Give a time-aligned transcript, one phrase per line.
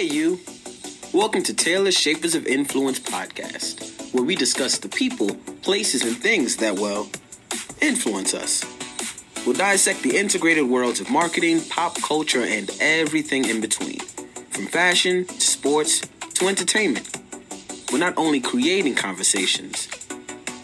[0.00, 0.40] Hey, you.
[1.12, 6.56] Welcome to Taylor's Shapers of Influence podcast, where we discuss the people, places, and things
[6.56, 7.10] that, well,
[7.82, 8.64] influence us.
[9.44, 13.98] We'll dissect the integrated worlds of marketing, pop culture, and everything in between.
[14.48, 16.00] From fashion to sports
[16.32, 17.18] to entertainment.
[17.92, 19.86] We're not only creating conversations,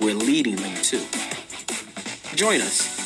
[0.00, 1.04] we're leading them too.
[2.34, 3.04] Join us.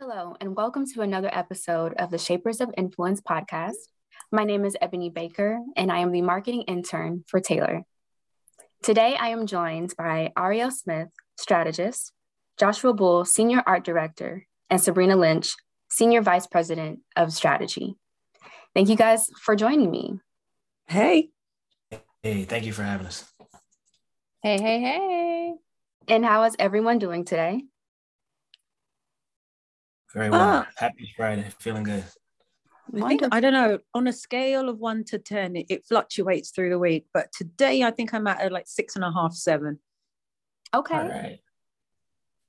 [0.00, 3.88] Hello, and welcome to another episode of the Shapers of Influence podcast.
[4.30, 7.84] My name is Ebony Baker, and I am the marketing intern for Taylor.
[8.82, 11.08] Today, I am joined by Ariel Smith,
[11.38, 12.12] strategist,
[12.58, 15.54] Joshua Bull, senior art director, and Sabrina Lynch,
[15.90, 17.96] senior vice president of strategy.
[18.74, 20.20] Thank you guys for joining me.
[20.86, 21.30] Hey.
[22.22, 23.32] Hey, thank you for having us.
[24.42, 25.54] Hey, hey, hey.
[26.06, 27.62] And how is everyone doing today?
[30.12, 30.40] Very well.
[30.42, 30.68] Ah.
[30.76, 31.46] Happy Friday.
[31.60, 32.04] Feeling good.
[32.94, 36.50] I think I don't know on a scale of one to ten, it, it, fluctuates
[36.50, 37.06] through the week.
[37.12, 39.78] But today, I think I'm at uh, like six and a half, seven.
[40.74, 40.94] Okay.
[40.94, 41.40] All right.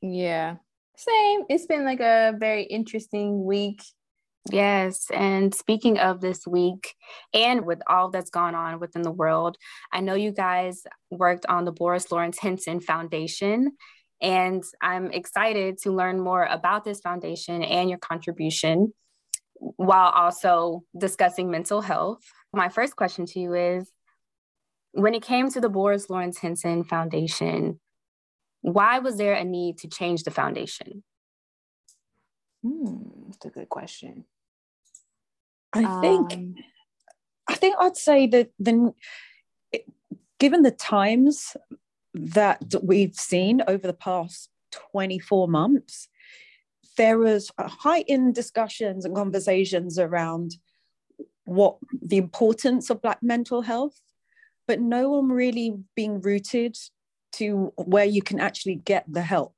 [0.01, 0.55] Yeah.
[0.95, 1.41] Same.
[1.49, 3.81] It's been like a very interesting week.
[4.51, 5.05] Yes.
[5.13, 6.95] And speaking of this week
[7.33, 9.57] and with all that's gone on within the world,
[9.91, 13.73] I know you guys worked on the Boris Lawrence Henson Foundation.
[14.21, 18.93] And I'm excited to learn more about this foundation and your contribution
[19.59, 22.21] while also discussing mental health.
[22.53, 23.91] My first question to you is
[24.91, 27.79] when it came to the Boris Lawrence Henson Foundation,
[28.61, 31.03] why was there a need to change the foundation?
[32.63, 34.25] Hmm, that's a good question.
[35.71, 36.55] I think um,
[37.47, 38.93] I think I'd say that the
[40.39, 41.55] given the times
[42.13, 44.49] that we've seen over the past
[44.91, 46.08] 24 months,
[46.97, 50.55] there was heightened discussions and conversations around
[51.45, 53.99] what the importance of black mental health,
[54.67, 56.77] but no one really being rooted
[57.33, 59.55] to where you can actually get the help.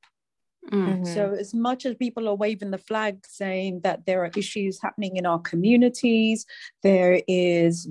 [0.69, 1.05] Mm-hmm.
[1.05, 5.17] So, as much as people are waving the flag saying that there are issues happening
[5.17, 6.45] in our communities,
[6.83, 7.89] there is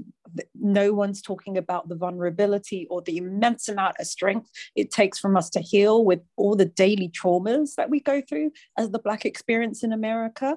[0.54, 5.36] no one's talking about the vulnerability or the immense amount of strength it takes from
[5.36, 9.24] us to heal with all the daily traumas that we go through as the Black
[9.24, 10.56] experience in America.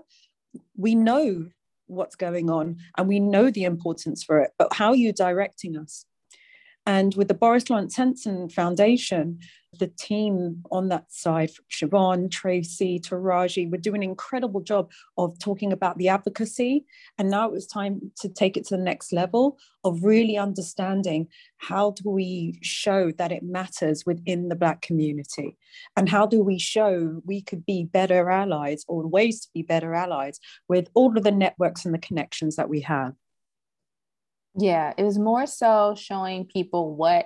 [0.77, 1.47] We know
[1.87, 5.77] what's going on and we know the importance for it, but how are you directing
[5.77, 6.05] us?
[6.85, 9.39] And with the Boris Lawrence Henson Foundation,
[9.79, 15.71] the team on that side, Siobhan, Tracy, Taraji, were doing an incredible job of talking
[15.71, 16.85] about the advocacy.
[17.17, 21.27] And now it was time to take it to the next level of really understanding
[21.57, 25.57] how do we show that it matters within the Black community?
[25.95, 29.93] And how do we show we could be better allies or ways to be better
[29.93, 33.13] allies with all of the networks and the connections that we have?
[34.55, 37.25] Yeah, it was more so showing people what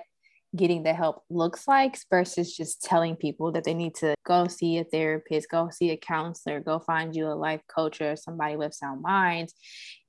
[0.56, 4.78] getting the help looks like versus just telling people that they need to go see
[4.78, 8.72] a therapist, go see a counselor, go find you a life coach or somebody with
[8.72, 9.54] sound minds.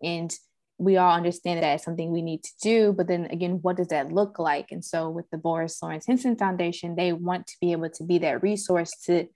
[0.01, 0.33] And
[0.79, 2.93] we all understand that it's something we need to do.
[2.93, 4.71] But then again, what does that look like?
[4.71, 8.17] And so with the Boris Lawrence Henson Foundation, they want to be able to be
[8.19, 9.27] that resource to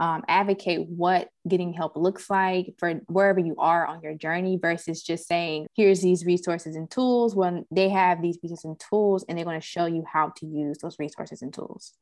[0.00, 5.02] um, advocate what getting help looks like for wherever you are on your journey versus
[5.02, 9.38] just saying, here's these resources and tools when they have these resources and tools and
[9.38, 11.94] they're going to show you how to use those resources and tools.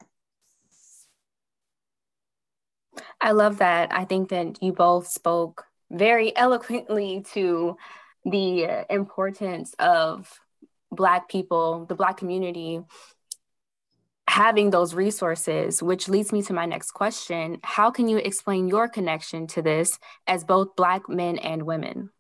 [3.21, 3.93] I love that.
[3.93, 7.77] I think that you both spoke very eloquently to
[8.27, 10.41] the importance of
[10.91, 12.81] Black people, the Black community
[14.29, 17.59] having those resources, which leads me to my next question.
[17.63, 22.11] How can you explain your connection to this as both Black men and women?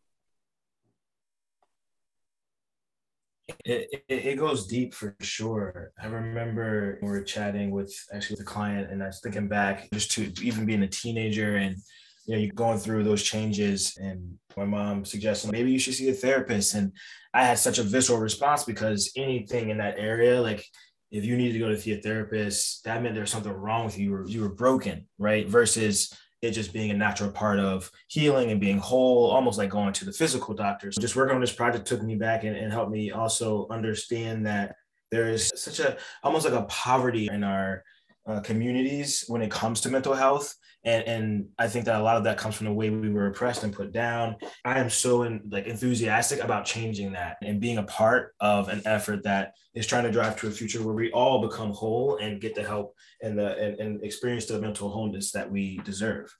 [3.64, 5.92] It, it, it, goes deep for sure.
[6.02, 10.10] I remember we were chatting with actually a client, and I was thinking back just
[10.12, 11.76] to even being a teenager and
[12.26, 16.08] you know, you're going through those changes, and my mom suggested maybe you should see
[16.08, 16.74] a therapist.
[16.74, 16.92] And
[17.32, 20.64] I had such a visceral response because anything in that area, like
[21.10, 23.98] if you needed to go to see a therapist, that meant there's something wrong with
[23.98, 24.06] you.
[24.06, 25.48] You were, you were broken, right?
[25.48, 26.12] Versus
[26.42, 30.04] it just being a natural part of healing and being whole, almost like going to
[30.04, 30.90] the physical doctor.
[30.92, 34.46] So just working on this project took me back and, and helped me also understand
[34.46, 34.76] that
[35.10, 37.84] there is such a almost like a poverty in our
[38.26, 40.54] uh, communities when it comes to mental health
[40.86, 43.26] and and I think that a lot of that comes from the way we were
[43.26, 44.36] oppressed and put down.
[44.64, 48.82] I am so in, like enthusiastic about changing that and being a part of an
[48.86, 52.40] effort that is trying to drive to a future where we all become whole and
[52.40, 56.32] get the help and the and, and experience the mental wholeness that we deserve.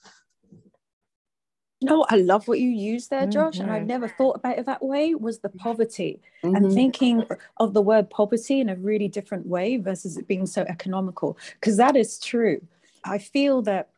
[1.83, 3.63] no, I love what you used there, Josh, mm-hmm.
[3.63, 3.89] and I've mm-hmm.
[3.89, 5.17] never thought about it that way.
[5.17, 6.55] Was the poverty mm-hmm.
[6.55, 7.25] and thinking
[7.57, 11.77] of the word poverty in a really different way versus it being so economical, because
[11.79, 12.61] that is true.
[13.05, 13.91] I feel that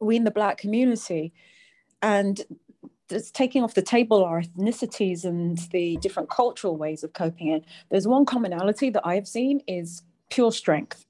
[0.00, 1.32] we in the Black community,
[2.02, 2.40] and
[3.10, 7.64] it's taking off the table our ethnicities and the different cultural ways of coping in.
[7.90, 11.06] There's one commonality that I've seen is pure strength.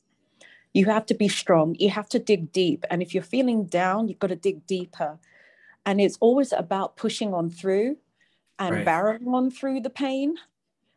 [0.72, 1.76] You have to be strong.
[1.78, 2.84] You have to dig deep.
[2.90, 5.18] And if you're feeling down, you've got to dig deeper.
[5.84, 7.96] And it's always about pushing on through
[8.58, 8.86] and right.
[8.86, 10.36] barreling on through the pain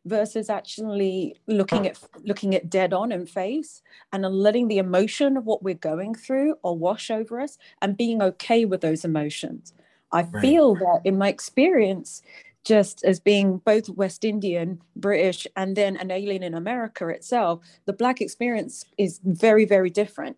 [0.06, 5.46] versus actually looking at looking at dead on and face and letting the emotion of
[5.46, 9.74] what we're going through or wash over us and being okay with those emotions.
[10.12, 10.42] I right.
[10.42, 12.22] feel that in my experience,
[12.64, 17.94] just as being both West Indian, British, and then an alien in America itself, the
[17.94, 20.38] Black experience is very, very different.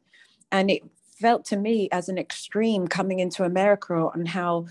[0.51, 0.83] And it
[1.19, 4.65] felt to me as an extreme coming into America and how,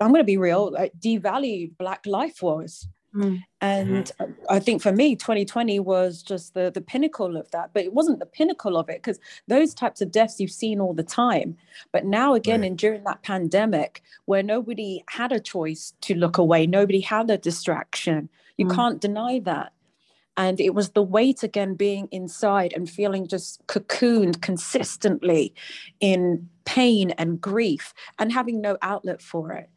[0.00, 2.88] I'm going to be real, like devalued Black life was.
[3.14, 3.42] Mm.
[3.60, 4.32] And mm-hmm.
[4.48, 7.70] I think for me, 2020 was just the, the pinnacle of that.
[7.72, 9.18] But it wasn't the pinnacle of it because
[9.48, 11.56] those types of deaths you've seen all the time.
[11.92, 12.68] But now, again, right.
[12.68, 17.38] and during that pandemic, where nobody had a choice to look away, nobody had a
[17.38, 18.74] distraction, you mm.
[18.74, 19.72] can't deny that.
[20.36, 25.54] And it was the weight again being inside and feeling just cocooned consistently
[25.98, 29.68] in pain and grief and having no outlet for it.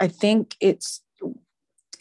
[0.00, 1.01] I think it's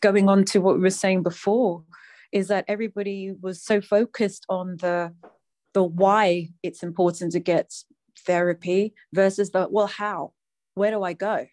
[0.01, 1.83] going on to what we were saying before
[2.31, 5.13] is that everybody was so focused on the
[5.73, 7.71] the why it's important to get
[8.25, 10.33] therapy versus the well how
[10.75, 11.45] where do i go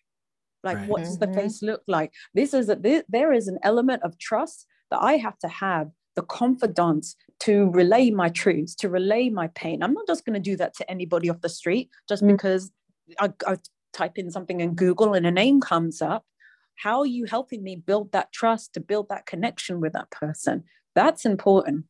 [0.64, 0.88] like right.
[0.88, 1.40] what does the mm-hmm.
[1.40, 5.16] face look like this is a this, there is an element of trust that i
[5.16, 10.06] have to have the confidence to relay my truths to relay my pain i'm not
[10.06, 12.28] just going to do that to anybody off the street just mm.
[12.28, 12.70] because
[13.20, 13.56] I, I
[13.92, 16.24] type in something in google and a name comes up
[16.78, 20.64] how are you helping me build that trust to build that connection with that person?
[20.94, 21.86] That's important.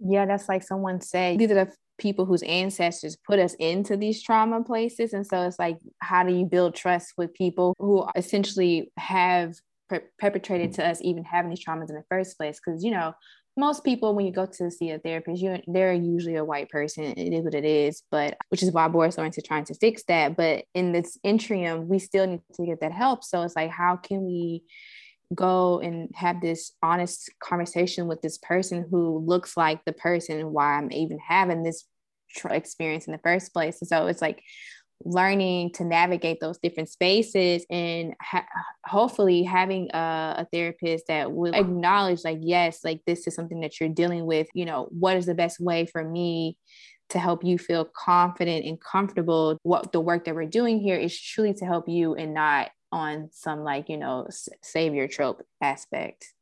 [0.00, 4.22] Yeah that's like someone said these are the people whose ancestors put us into these
[4.22, 5.12] trauma places.
[5.12, 9.54] And so it's like how do you build trust with people who essentially have
[9.88, 12.58] per- perpetrated to us even having these traumas in the first place?
[12.64, 13.12] Because you know
[13.56, 17.04] most people when you go to see a therapist you they're usually a white person.
[17.04, 20.36] It is what it is but which is why lawrence is trying to fix that.
[20.36, 23.24] But in this interim we still need to get that help.
[23.24, 24.64] So it's like how can we
[25.34, 30.74] go and have this honest conversation with this person who looks like the person why
[30.74, 31.86] i'm even having this
[32.50, 33.80] experience in the first place?
[33.80, 34.42] And so it's like
[35.04, 38.46] learning to navigate those different spaces and ha-
[38.84, 43.80] hopefully having a, a, therapist that will acknowledge like yes like this is something that
[43.80, 46.56] you're dealing with you know what is the best way for me
[47.08, 51.18] to help you feel confident and comfortable what the work that we're doing here is
[51.18, 54.26] truly to help you and not on some like you know
[54.62, 56.32] savior trope aspect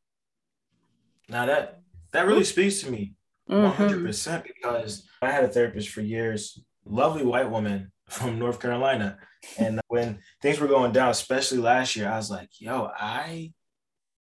[1.28, 1.80] now that
[2.12, 3.14] that really speaks to me
[3.48, 4.42] 100% mm-hmm.
[4.46, 9.18] because i had a therapist for years lovely white woman from North Carolina.
[9.58, 13.52] And when things were going down, especially last year, I was like, yo, I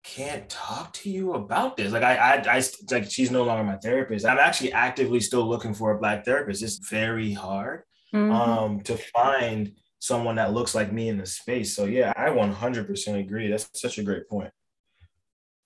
[0.04, 1.92] can't talk to you about this.
[1.92, 4.26] Like I, I, I like she's no longer my therapist.
[4.26, 6.62] I'm actually actively still looking for a black therapist.
[6.62, 7.82] It's very hard
[8.14, 8.30] mm-hmm.
[8.30, 11.74] um, to find someone that looks like me in the space.
[11.74, 13.48] So yeah, I 100% agree.
[13.48, 14.50] That's such a great point.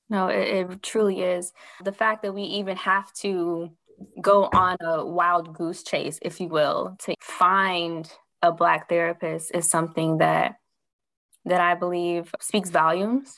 [0.09, 1.53] No, it, it truly is.
[1.85, 3.71] The fact that we even have to
[4.21, 8.11] go on a wild goose chase, if you will, to find
[8.43, 10.57] a black therapist is something that
[11.45, 13.35] that I believe speaks volumes.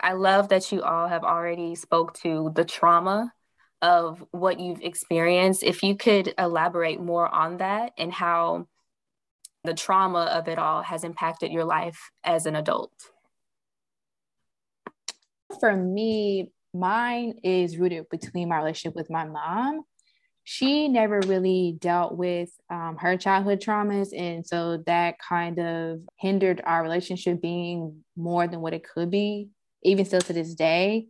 [0.00, 3.32] I love that you all have already spoke to the trauma
[3.82, 5.62] of what you've experienced.
[5.62, 8.68] If you could elaborate more on that and how
[9.64, 12.92] the trauma of it all has impacted your life as an adult.
[15.60, 19.82] For me, mine is rooted between my relationship with my mom.
[20.44, 24.16] She never really dealt with um, her childhood traumas.
[24.16, 29.48] And so that kind of hindered our relationship being more than what it could be,
[29.82, 31.06] even still to this day.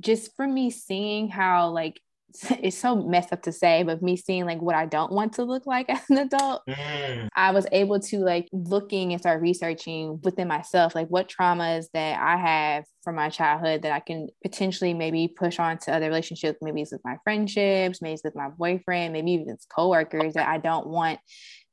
[0.00, 2.00] Just for me seeing how, like,
[2.62, 5.44] it's so messed up to say, but me seeing like what I don't want to
[5.44, 7.28] look like as an adult, mm.
[7.34, 12.20] I was able to like looking and start researching within myself, like what traumas that
[12.20, 16.58] I have from my childhood that I can potentially maybe push on to other relationships.
[16.60, 20.48] Maybe it's with my friendships, maybe it's with my boyfriend, maybe even it's coworkers that
[20.48, 21.18] I don't want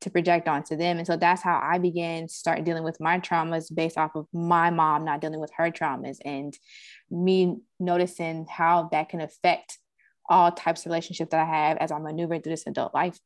[0.02, 0.98] to project onto them.
[0.98, 4.28] And so that's how I began to start dealing with my traumas based off of
[4.34, 6.58] my mom not dealing with her traumas and
[7.10, 9.80] me noticing how that can affect
[10.30, 13.20] all types of relationships that I have as I'm maneuvering through this adult life.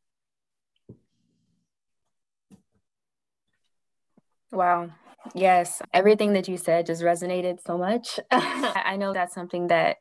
[4.52, 4.90] Wow.
[5.36, 8.20] Yes, everything that you said just resonated so much.
[8.32, 9.98] I know that's something that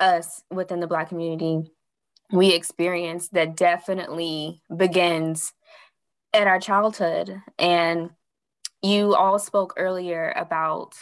[0.00, 1.70] us within the Black community
[2.32, 5.52] we experience that definitely begins
[6.32, 7.40] at our childhood.
[7.58, 8.10] And
[8.82, 10.94] you all spoke earlier about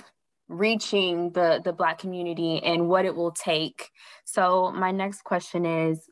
[0.49, 3.89] reaching the, the Black community and what it will take.
[4.25, 6.09] So, my next question is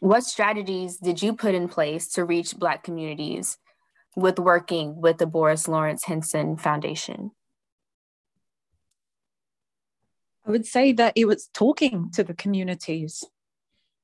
[0.00, 3.58] What strategies did you put in place to reach Black communities
[4.16, 7.32] with working with the Boris Lawrence Henson Foundation?
[10.46, 13.24] I would say that it was talking to the communities.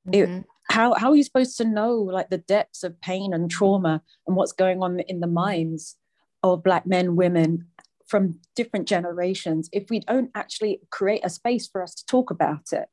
[0.07, 0.37] Mm-hmm.
[0.39, 4.01] It, how, how are you supposed to know like the depths of pain and trauma
[4.27, 5.97] and what's going on in the minds
[6.43, 7.67] of black men, women
[8.09, 12.73] from different generations if we don't actually create a space for us to talk about
[12.73, 12.89] it?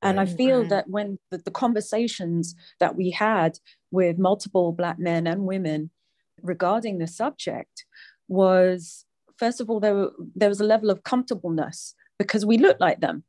[0.00, 3.58] And I feel that when the, the conversations that we had
[3.90, 5.90] with multiple black men and women
[6.40, 7.84] regarding the subject
[8.28, 9.04] was
[9.38, 13.00] first of all there, were, there was a level of comfortableness because we looked like
[13.00, 13.24] them.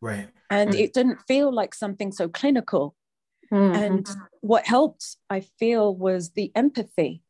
[0.00, 0.28] Right.
[0.48, 2.94] And it didn't feel like something so clinical.
[3.52, 3.74] Mm-hmm.
[3.74, 4.08] and
[4.42, 7.24] what helped i feel was the empathy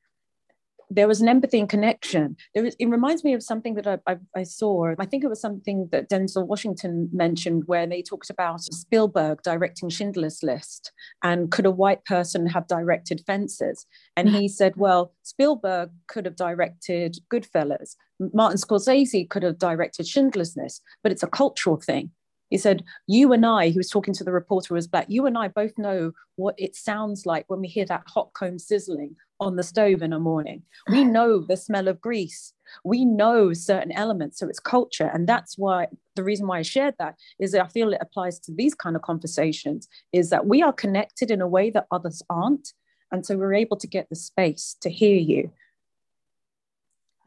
[0.91, 2.37] there was an empathy and connection.
[2.53, 4.93] There was, it reminds me of something that I, I, I, saw.
[4.99, 9.89] I think it was something that Denzel Washington mentioned where they talked about Spielberg directing
[9.89, 10.91] Schindler's List
[11.23, 13.87] and could a white person have directed Fences?
[14.17, 14.47] And he mm-hmm.
[14.49, 17.95] said, well, Spielberg could have directed Goodfellas.
[18.35, 22.11] Martin Scorsese could have directed Schindler's List, but it's a cultural thing.
[22.51, 25.25] He said, You and I, he was talking to the reporter who was black, you
[25.27, 29.15] and I both know what it sounds like when we hear that hot comb sizzling
[29.41, 30.63] on the stove in a morning.
[30.91, 32.53] We know the smell of grease.
[32.85, 34.39] We know certain elements.
[34.39, 35.11] So it's culture.
[35.13, 38.39] And that's why the reason why I shared that is that I feel it applies
[38.41, 42.23] to these kind of conversations is that we are connected in a way that others
[42.29, 42.73] aren't.
[43.11, 45.51] And so we're able to get the space to hear you.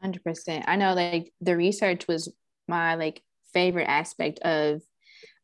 [0.02, 0.64] 100%.
[0.66, 2.32] I know like the research was
[2.68, 4.82] my like favorite aspect of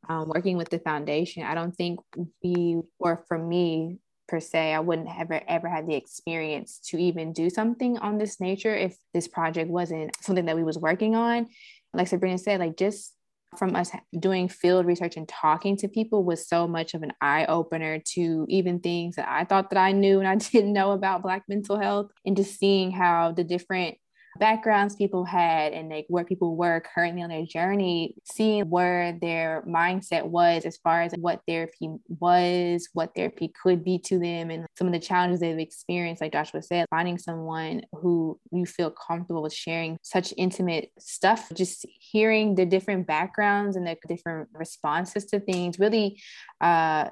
[0.09, 1.43] um, working with the foundation.
[1.43, 2.01] I don't think
[2.43, 3.99] we, or for me,
[4.31, 4.73] per se.
[4.73, 8.75] I wouldn't have ever, ever had the experience to even do something on this nature
[8.75, 11.49] if this project wasn't something that we was working on.
[11.93, 13.13] Like Sabrina said, like just
[13.59, 17.47] from us doing field research and talking to people was so much of an eye
[17.47, 21.23] opener to even things that I thought that I knew and I didn't know about
[21.23, 23.99] Black mental health, and just seeing how the different
[24.39, 29.63] backgrounds people had and like where people were currently on their journey, seeing where their
[29.67, 34.67] mindset was as far as what therapy was, what therapy could be to them, and
[34.79, 39.43] some of the challenges they've experienced, like Joshua said, finding someone who you feel comfortable
[39.43, 45.41] with sharing such intimate stuff, just hearing the different backgrounds and the different responses to
[45.41, 46.21] things really
[46.61, 47.11] uh,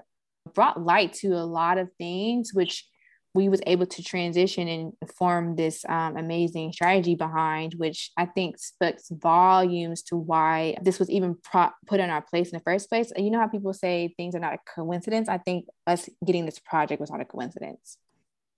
[0.54, 2.86] brought light to a lot of things, which
[3.34, 8.58] we was able to transition and form this um, amazing strategy behind which i think
[8.58, 12.88] speaks volumes to why this was even pro- put in our place in the first
[12.88, 13.12] place.
[13.16, 15.28] You know how people say things are not a coincidence?
[15.28, 17.98] I think us getting this project was not a coincidence.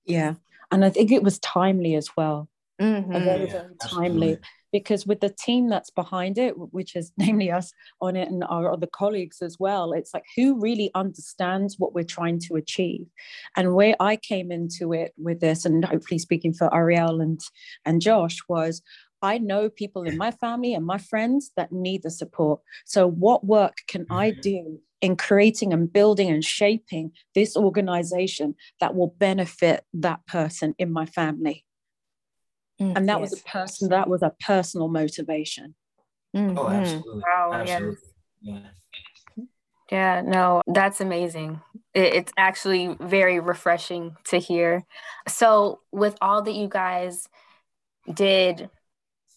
[0.04, 0.34] Yeah.
[0.70, 2.48] And i think it was timely as well.
[2.80, 3.12] Mm-hmm.
[3.12, 4.38] very, very timely
[4.72, 8.72] because with the team that's behind it, which is namely us on it and our
[8.72, 13.06] other colleagues as well, it's like who really understands what we're trying to achieve.
[13.56, 17.40] And where I came into it with this, and hopefully speaking for Ariel and,
[17.84, 18.82] and Josh, was
[19.22, 22.60] I know people in my family and my friends that need the support.
[22.86, 24.40] So, what work can I mm-hmm.
[24.40, 30.92] do in creating and building and shaping this organization that will benefit that person in
[30.92, 31.64] my family?
[32.80, 33.30] Mm, and that yes.
[33.30, 35.74] was a person that was a personal motivation.
[36.34, 36.58] Mm-hmm.
[36.58, 37.22] Oh, absolutely.
[37.26, 37.96] Wow, absolutely.
[38.40, 38.60] Yeah.
[39.90, 40.20] yeah.
[40.22, 41.60] no, that's amazing.
[41.92, 44.84] It, it's actually very refreshing to hear.
[45.28, 47.28] So, with all that you guys
[48.12, 48.70] did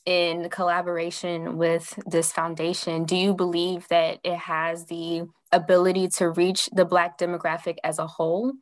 [0.06, 6.70] in collaboration with this foundation, do you believe that it has the ability to reach
[6.72, 8.54] the Black demographic as a whole?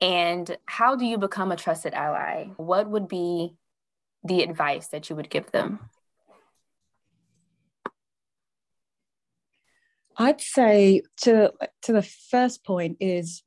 [0.00, 2.46] And how do you become a trusted ally?
[2.56, 3.54] What would be
[4.24, 5.78] the advice that you would give them?
[10.16, 11.52] I'd say to
[11.82, 13.42] to the first point is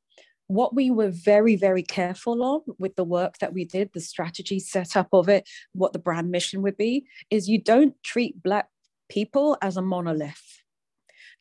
[0.48, 4.60] what we were very very careful of with the work that we did the strategy
[4.60, 8.68] setup of it what the brand mission would be is you don't treat black
[9.08, 10.62] people as a monolith.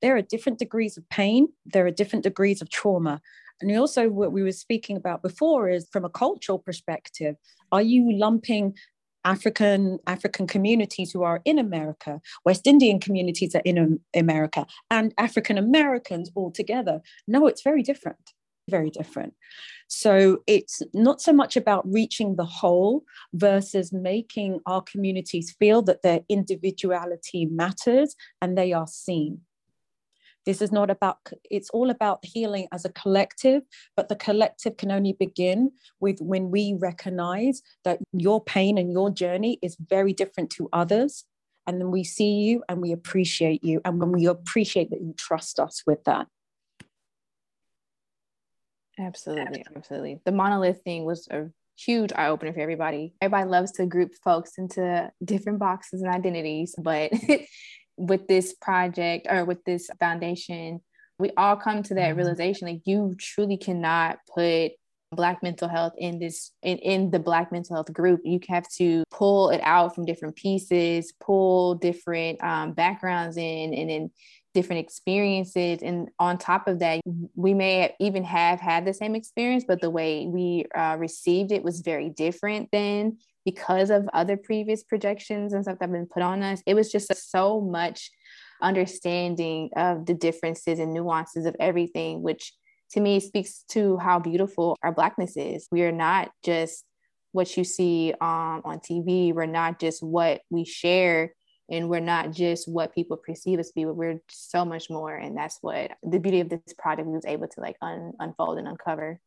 [0.01, 1.47] There are different degrees of pain.
[1.65, 3.21] There are different degrees of trauma.
[3.61, 7.35] And also what we were speaking about before is from a cultural perspective
[7.71, 8.75] are you lumping
[9.25, 15.57] African African communities who are in America, West Indian communities are in America, and African
[15.57, 17.01] Americans all together.
[17.27, 18.33] No, it's very different.
[18.69, 19.33] very different.
[19.87, 23.03] So it's not so much about reaching the whole
[23.33, 29.41] versus making our communities feel that their individuality matters and they are seen.
[30.45, 31.17] This is not about,
[31.49, 33.63] it's all about healing as a collective,
[33.95, 39.09] but the collective can only begin with when we recognize that your pain and your
[39.09, 41.25] journey is very different to others.
[41.67, 43.81] And then we see you and we appreciate you.
[43.83, 46.27] And when we appreciate that you trust us with that.
[48.99, 50.19] Absolutely, absolutely.
[50.25, 51.47] The monolith thing was a
[51.77, 53.13] huge eye opener for everybody.
[53.21, 57.11] Everybody loves to group folks into different boxes and identities, but
[57.97, 60.81] with this project or with this foundation,
[61.17, 62.17] we all come to that mm-hmm.
[62.17, 64.73] realization like you truly cannot put
[65.11, 69.03] black mental health in this in, in the black mental health group you have to
[69.11, 74.11] pull it out from different pieces pull different um, backgrounds in and then
[74.53, 77.01] different experiences and on top of that
[77.35, 81.63] we may even have had the same experience but the way we uh, received it
[81.63, 86.23] was very different than because of other previous projections and stuff that have been put
[86.23, 88.11] on us it was just so much
[88.61, 92.53] understanding of the differences and nuances of everything which
[92.91, 95.67] to me speaks to how beautiful our blackness is.
[95.71, 96.85] We are not just
[97.31, 101.33] what you see um, on tv we're not just what we share
[101.69, 105.35] and we're not just what people perceive us to be we're so much more and
[105.35, 109.19] that's what the beauty of this project was able to like un- unfold and uncover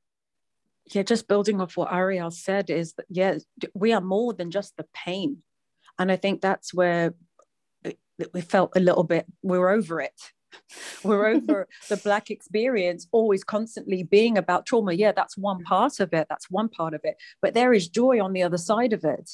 [0.95, 3.39] yeah just building off what ariel said is that yeah
[3.75, 5.39] we are more than just the pain.
[5.99, 7.15] And i think that's where
[7.85, 7.91] uh,
[8.33, 10.21] we felt a little bit we're over it.
[11.05, 14.95] We're over the black experience always constantly being about trauma.
[14.95, 16.27] Yeah that's one part of it.
[16.29, 17.17] That's one part of it.
[17.43, 19.31] But there is joy on the other side of it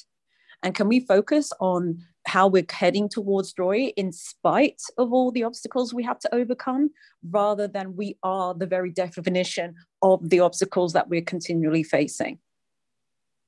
[0.65, 5.43] and can we focus on how we're heading towards joy in spite of all the
[5.43, 6.89] obstacles we have to overcome,
[7.29, 12.39] rather than we are the very definition of the obstacles that we're continually facing.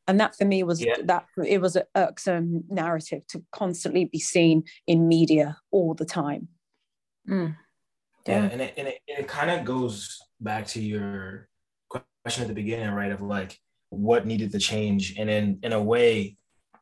[0.07, 0.93] And that for me was yeah.
[1.05, 6.47] that it was an irksome narrative to constantly be seen in media all the time.
[7.27, 7.57] Mm.
[8.27, 8.43] Yeah.
[8.43, 11.49] yeah, and it, and it, it kind of goes back to your
[11.89, 13.11] question at the beginning, right?
[13.11, 15.15] Of like what needed to change.
[15.17, 16.37] And in in a way,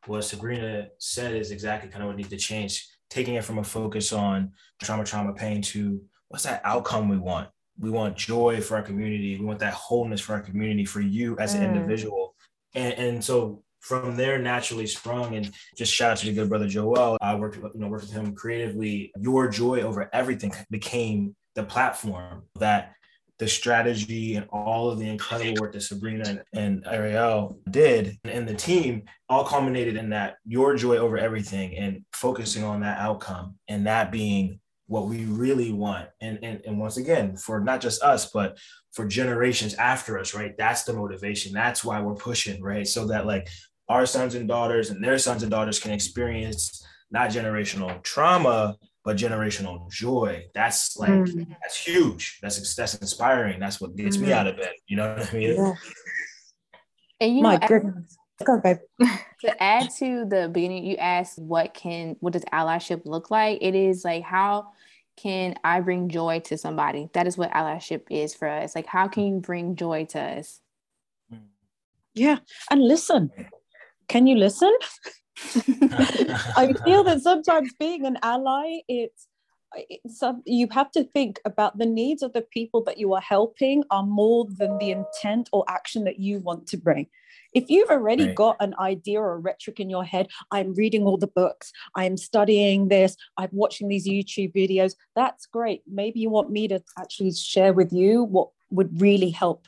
[0.07, 2.87] what Sabrina said is exactly kind of what needs to change.
[3.09, 7.49] Taking it from a focus on trauma, trauma, pain to what's that outcome we want?
[7.77, 9.37] We want joy for our community.
[9.37, 11.75] We want that wholeness for our community, for you as an mm.
[11.75, 12.35] individual.
[12.73, 16.67] And, and so from there naturally sprung and just shout out to the good brother
[16.67, 17.17] Joel.
[17.21, 19.11] I worked, you know, worked with him creatively.
[19.19, 22.93] Your joy over everything became the platform that
[23.37, 28.47] the strategy and all of the incredible work that Sabrina and, and Ariel did and
[28.47, 33.55] the team all culminated in that your joy over everything and focusing on that outcome
[33.67, 36.07] and that being what we really want.
[36.21, 38.57] And, and, and once again, for not just us, but
[38.93, 40.55] for generations after us, right?
[40.57, 41.51] That's the motivation.
[41.53, 42.87] That's why we're pushing, right?
[42.87, 43.49] So that like
[43.89, 49.17] our sons and daughters and their sons and daughters can experience not generational trauma, but
[49.17, 50.47] generational joy.
[50.55, 51.47] That's like mm.
[51.61, 52.39] that's huge.
[52.41, 53.59] That's that's inspiring.
[53.59, 54.21] That's what gets mm.
[54.21, 54.73] me out of bed.
[54.87, 55.55] You know what I mean?
[55.55, 55.73] Yeah.
[57.21, 58.17] And you My know, goodness.
[58.43, 58.77] Go, babe.
[59.41, 63.59] to add to the beginning, you asked what can what does allyship look like?
[63.61, 64.71] It is like how
[65.15, 67.07] can I bring joy to somebody?
[67.13, 68.75] That is what allyship is for us.
[68.75, 70.59] Like how can you bring joy to us?
[72.15, 72.39] Yeah.
[72.71, 73.29] And listen.
[74.07, 74.73] Can you listen?
[76.57, 79.27] I feel that sometimes being an ally, it's
[79.75, 83.83] it's you have to think about the needs of the people that you are helping
[83.91, 87.07] are more than the intent or action that you want to bring.
[87.53, 88.35] If you've already right.
[88.35, 92.17] got an idea or a rhetoric in your head, I'm reading all the books, I'm
[92.17, 95.81] studying this, I'm watching these YouTube videos, that's great.
[95.87, 99.67] Maybe you want me to actually share with you what would really help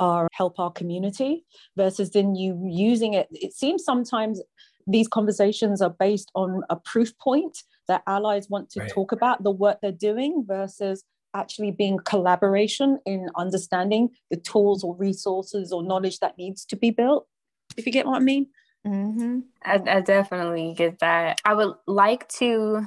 [0.00, 1.44] our help our community
[1.76, 3.28] versus then you using it.
[3.32, 4.40] It seems sometimes
[4.88, 8.90] these conversations are based on a proof point that allies want to right.
[8.90, 14.96] talk about the work they're doing versus actually being collaboration in understanding the tools or
[14.96, 17.26] resources or knowledge that needs to be built
[17.76, 18.46] if you get what i mean
[18.86, 19.40] mm-hmm.
[19.62, 22.86] I, I definitely get that i would like to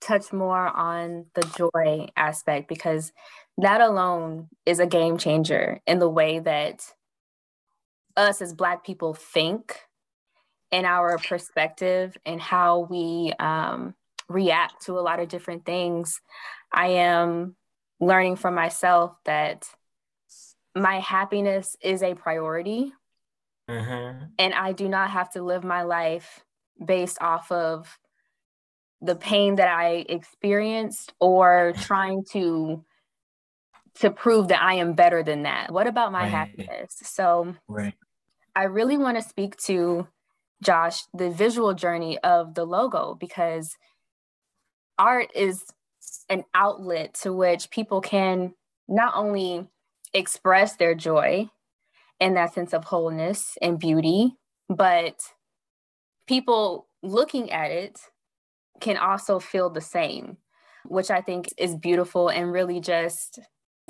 [0.00, 3.12] touch more on the joy aspect because
[3.58, 6.84] that alone is a game changer in the way that
[8.16, 9.80] us as black people think
[10.70, 13.94] in our perspective and how we um,
[14.28, 16.20] react to a lot of different things,
[16.72, 17.56] I am
[18.00, 19.68] learning for myself that
[20.74, 22.92] my happiness is a priority.
[23.68, 24.24] Mm-hmm.
[24.38, 26.40] And I do not have to live my life
[26.84, 27.98] based off of
[29.00, 32.84] the pain that I experienced or trying to
[33.96, 35.72] to prove that I am better than that.
[35.72, 36.30] What about my right.
[36.30, 36.96] happiness?
[37.02, 37.92] So right.
[38.54, 40.06] I really want to speak to
[40.62, 43.76] Josh the visual journey of the logo because
[44.98, 45.64] art is
[46.28, 48.54] an outlet to which people can
[48.88, 49.66] not only
[50.12, 51.48] express their joy
[52.20, 54.36] and that sense of wholeness and beauty,
[54.68, 55.22] but
[56.26, 58.00] people looking at it
[58.80, 60.36] can also feel the same,
[60.84, 63.38] which I think is beautiful and really just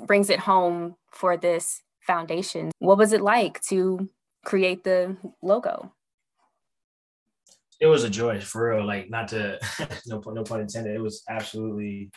[0.05, 2.71] brings it home for this foundation.
[2.79, 4.09] What was it like to
[4.43, 5.93] create the logo?
[7.81, 8.85] It was a joy for real.
[8.85, 9.59] Like not to
[10.05, 10.95] no no pun intended.
[10.95, 12.11] It was absolutely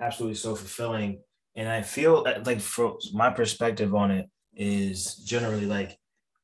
[0.00, 1.20] absolutely so fulfilling.
[1.56, 5.98] And I feel uh, like from my perspective on it is generally like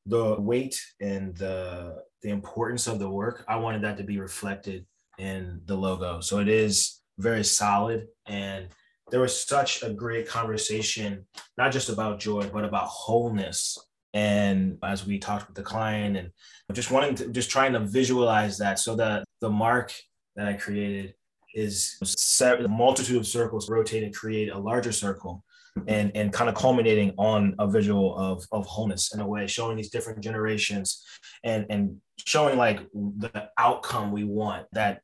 [0.05, 3.45] the weight and the the importance of the work.
[3.47, 4.85] I wanted that to be reflected
[5.17, 6.19] in the logo.
[6.19, 8.67] So it is very solid and
[9.09, 11.25] there was such a great conversation,
[11.57, 13.77] not just about joy, but about wholeness.
[14.13, 16.31] And as we talked with the client and
[16.73, 19.93] just wanting to just trying to visualize that so that the mark
[20.35, 21.13] that I created
[21.53, 25.43] is set a multitude of circles rotate and create a larger circle
[25.87, 29.77] and and kind of culminating on a visual of of wholeness in a way showing
[29.77, 31.03] these different generations
[31.43, 35.01] and and showing like the outcome we want that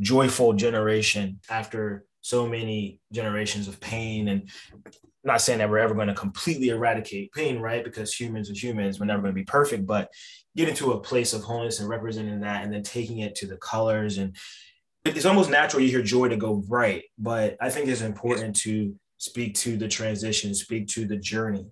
[0.00, 4.50] joyful generation after so many generations of pain and
[5.24, 8.98] not saying that we're ever going to completely eradicate pain right because humans are humans
[8.98, 10.10] we're never going to be perfect but
[10.56, 13.56] get into a place of wholeness and representing that and then taking it to the
[13.58, 14.36] colors and
[15.04, 18.94] it's almost natural you hear joy to go right but i think it's important to
[19.18, 21.66] speak to the transition speak to the journey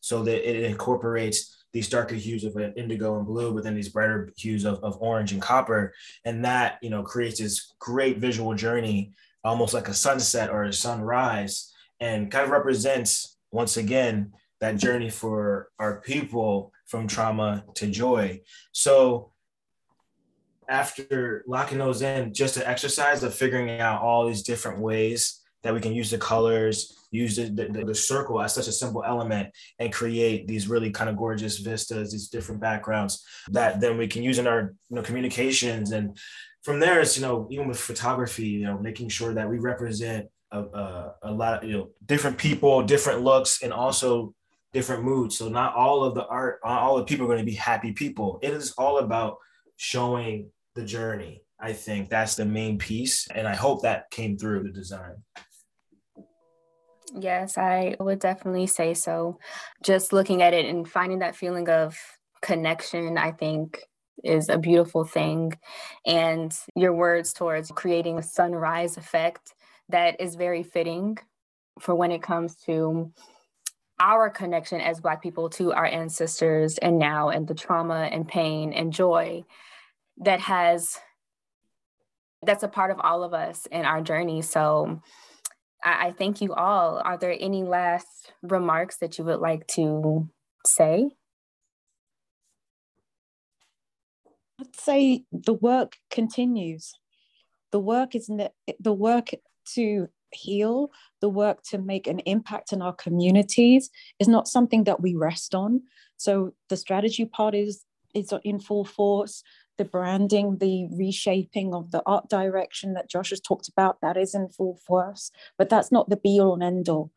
[0.00, 4.32] so that it incorporates these darker hues of indigo and blue, but then these brighter
[4.36, 5.92] hues of, of orange and copper.
[6.24, 9.12] And that, you know, creates this great visual journey,
[9.42, 11.73] almost like a sunset or a sunrise,
[12.04, 18.40] and kind of represents, once again, that journey for our people from trauma to joy.
[18.72, 19.32] So
[20.68, 25.72] after locking those in, just an exercise of figuring out all these different ways that
[25.72, 29.48] we can use the colors, use the, the, the, circle as such a simple element
[29.78, 34.22] and create these really kind of gorgeous vistas, these different backgrounds that then we can
[34.22, 35.92] use in our you know, communications.
[35.92, 36.18] And
[36.64, 40.26] from there, it's, you know, even with photography, you know, making sure that we represent
[40.54, 44.34] a, a, a lot of, you know, different people, different looks, and also
[44.72, 45.36] different moods.
[45.36, 48.38] So not all of the art, all the people are going to be happy people.
[48.42, 49.36] It is all about
[49.76, 51.42] showing the journey.
[51.60, 53.28] I think that's the main piece.
[53.28, 55.16] And I hope that came through the design.
[57.16, 59.38] Yes, I would definitely say so.
[59.82, 61.96] Just looking at it and finding that feeling of
[62.42, 63.78] connection, I think
[64.24, 65.52] is a beautiful thing.
[66.04, 69.54] And your words towards creating a sunrise effect
[69.88, 71.18] that is very fitting
[71.80, 73.12] for when it comes to
[74.00, 78.72] our connection as Black people to our ancestors and now, and the trauma and pain
[78.72, 79.44] and joy
[80.18, 80.98] that has
[82.42, 84.42] that's a part of all of us in our journey.
[84.42, 85.00] So
[85.82, 87.00] I, I thank you all.
[87.04, 90.28] Are there any last remarks that you would like to
[90.66, 91.10] say?
[94.60, 96.92] I'd say the work continues.
[97.72, 99.30] The work is the, the work
[99.74, 105.00] to heal, the work to make an impact in our communities is not something that
[105.00, 105.82] we rest on.
[106.16, 109.42] So the strategy part is is in full force
[109.76, 114.34] the branding, the reshaping of the art direction that Josh has talked about, that is
[114.34, 115.30] in full force.
[115.58, 117.10] But that's not the be all and end all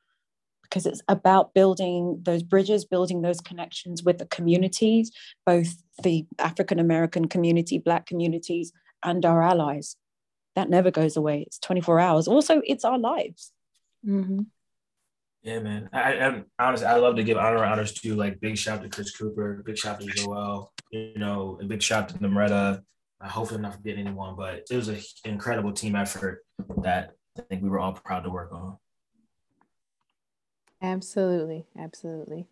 [0.64, 5.12] because it's about building those bridges, building those connections with the communities,
[5.46, 9.96] both the African American community, Black communities, and our allies.
[10.58, 11.44] That never goes away.
[11.46, 12.28] It's 24 hours.
[12.28, 13.52] Also, it's our lives.
[14.04, 14.40] Mm-hmm.
[15.44, 15.88] Yeah, man.
[15.94, 19.16] I, I honestly, I love to give honor honors to like big shout to Chris
[19.16, 22.82] Cooper, big shout to Joel, you know, a big shout to Namretta.
[23.22, 26.44] I hope I'm not forgetting anyone, but it was an incredible team effort
[26.82, 28.78] that I think we were all proud to work on.
[30.82, 31.68] Absolutely.
[31.78, 32.48] Absolutely.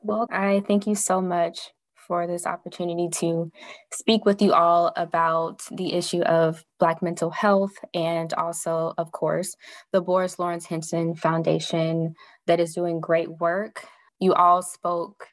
[0.00, 1.72] Well, I thank you so much
[2.10, 3.52] for this opportunity to
[3.92, 9.54] speak with you all about the issue of Black mental health and also, of course,
[9.92, 12.16] the Boris Lawrence Henson Foundation
[12.48, 13.86] that is doing great work.
[14.18, 15.28] You all spoke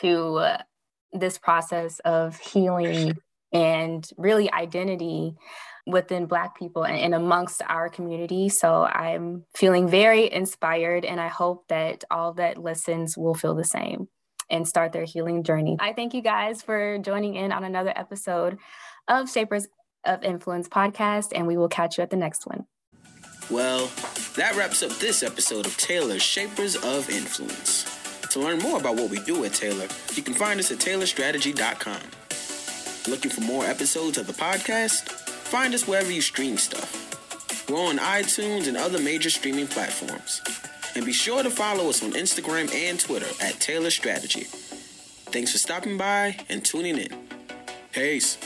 [0.00, 0.44] to
[1.12, 3.14] this process of healing
[3.52, 5.36] and really identity
[5.86, 8.48] within Black people and, and, amongst our community.
[8.48, 13.62] So I'm feeling very inspired, and I hope that all that listens will feel the
[13.62, 14.08] same
[14.48, 15.76] and start their healing journey.
[15.80, 18.58] I thank you guys for joining in on another episode
[19.08, 19.68] of Shapers
[20.04, 22.66] of Influence podcast, and we will catch you at the next one.
[23.50, 23.90] Well,
[24.36, 27.84] that wraps up this episode of Taylor's Shapers of Influence.
[28.30, 32.00] To learn more about what we do at Taylor, you can find us at taylorstrategy.com.
[33.10, 35.08] Looking for more episodes of the podcast?
[35.08, 37.68] Find us wherever you stream stuff.
[37.70, 40.42] We're on iTunes and other major streaming platforms.
[40.96, 44.44] And be sure to follow us on Instagram and Twitter at Taylor Strategy.
[44.44, 47.28] Thanks for stopping by and tuning in.
[47.92, 48.38] Peace.